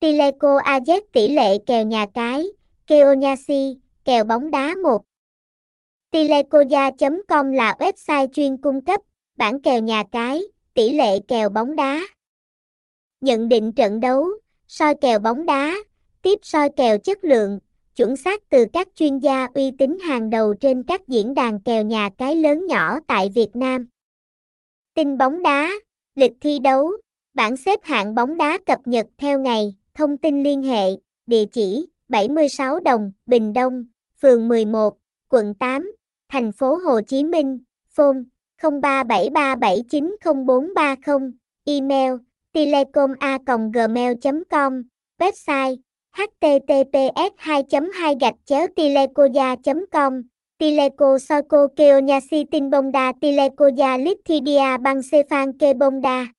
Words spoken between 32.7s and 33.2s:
Đồng,